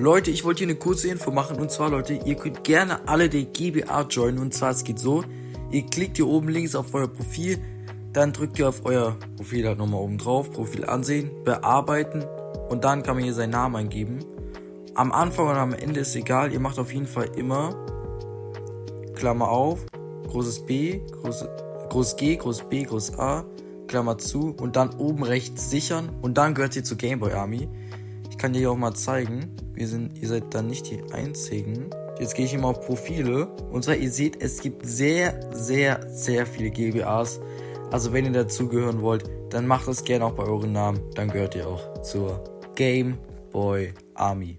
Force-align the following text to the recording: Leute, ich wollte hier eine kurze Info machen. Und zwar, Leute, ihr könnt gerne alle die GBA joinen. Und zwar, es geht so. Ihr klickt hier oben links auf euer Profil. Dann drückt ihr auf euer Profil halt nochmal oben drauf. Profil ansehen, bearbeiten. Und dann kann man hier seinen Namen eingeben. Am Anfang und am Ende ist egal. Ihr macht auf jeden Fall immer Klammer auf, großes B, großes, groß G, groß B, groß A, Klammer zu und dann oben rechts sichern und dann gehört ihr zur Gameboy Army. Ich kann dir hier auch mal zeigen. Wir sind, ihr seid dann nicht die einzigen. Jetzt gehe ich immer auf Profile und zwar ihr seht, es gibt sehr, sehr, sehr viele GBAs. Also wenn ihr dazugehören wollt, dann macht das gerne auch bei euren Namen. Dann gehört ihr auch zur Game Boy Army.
Leute, 0.00 0.30
ich 0.30 0.44
wollte 0.44 0.60
hier 0.60 0.68
eine 0.68 0.78
kurze 0.78 1.08
Info 1.08 1.30
machen. 1.30 1.58
Und 1.58 1.70
zwar, 1.70 1.90
Leute, 1.90 2.14
ihr 2.24 2.34
könnt 2.34 2.64
gerne 2.64 3.06
alle 3.06 3.28
die 3.28 3.44
GBA 3.44 4.06
joinen. 4.08 4.38
Und 4.38 4.54
zwar, 4.54 4.70
es 4.70 4.82
geht 4.82 4.98
so. 4.98 5.22
Ihr 5.70 5.82
klickt 5.82 6.16
hier 6.16 6.26
oben 6.26 6.48
links 6.48 6.74
auf 6.74 6.94
euer 6.94 7.06
Profil. 7.06 7.58
Dann 8.14 8.32
drückt 8.32 8.58
ihr 8.58 8.70
auf 8.70 8.86
euer 8.86 9.18
Profil 9.36 9.68
halt 9.68 9.76
nochmal 9.76 10.00
oben 10.00 10.16
drauf. 10.16 10.50
Profil 10.50 10.86
ansehen, 10.86 11.30
bearbeiten. 11.44 12.24
Und 12.70 12.82
dann 12.84 13.02
kann 13.02 13.16
man 13.16 13.24
hier 13.24 13.34
seinen 13.34 13.50
Namen 13.50 13.76
eingeben. 13.76 14.20
Am 14.94 15.12
Anfang 15.12 15.48
und 15.48 15.56
am 15.56 15.74
Ende 15.74 16.00
ist 16.00 16.16
egal. 16.16 16.50
Ihr 16.50 16.60
macht 16.60 16.78
auf 16.78 16.94
jeden 16.94 17.06
Fall 17.06 17.28
immer 17.36 17.76
Klammer 19.14 19.50
auf, 19.50 19.84
großes 20.28 20.64
B, 20.64 21.02
großes, 21.20 21.46
groß 21.90 22.16
G, 22.16 22.36
groß 22.36 22.70
B, 22.70 22.84
groß 22.84 23.18
A, 23.18 23.44
Klammer 23.86 24.16
zu 24.16 24.54
und 24.58 24.76
dann 24.76 24.94
oben 24.94 25.24
rechts 25.24 25.68
sichern 25.68 26.08
und 26.22 26.38
dann 26.38 26.54
gehört 26.54 26.74
ihr 26.74 26.84
zur 26.84 26.96
Gameboy 26.96 27.32
Army. 27.32 27.68
Ich 28.30 28.38
kann 28.38 28.54
dir 28.54 28.60
hier 28.60 28.70
auch 28.70 28.78
mal 28.78 28.94
zeigen. 28.94 29.59
Wir 29.80 29.88
sind, 29.88 30.18
ihr 30.20 30.28
seid 30.28 30.52
dann 30.52 30.66
nicht 30.66 30.90
die 30.90 31.02
einzigen. 31.10 31.88
Jetzt 32.18 32.34
gehe 32.34 32.44
ich 32.44 32.52
immer 32.52 32.68
auf 32.68 32.82
Profile 32.82 33.46
und 33.72 33.82
zwar 33.82 33.96
ihr 33.96 34.10
seht, 34.10 34.42
es 34.42 34.60
gibt 34.60 34.84
sehr, 34.84 35.40
sehr, 35.54 36.06
sehr 36.06 36.44
viele 36.44 36.68
GBAs. 36.68 37.40
Also 37.90 38.12
wenn 38.12 38.26
ihr 38.26 38.32
dazugehören 38.32 39.00
wollt, 39.00 39.24
dann 39.48 39.66
macht 39.66 39.88
das 39.88 40.04
gerne 40.04 40.26
auch 40.26 40.34
bei 40.34 40.42
euren 40.42 40.72
Namen. 40.72 41.00
Dann 41.14 41.30
gehört 41.30 41.54
ihr 41.54 41.66
auch 41.66 42.02
zur 42.02 42.44
Game 42.74 43.16
Boy 43.52 43.94
Army. 44.12 44.58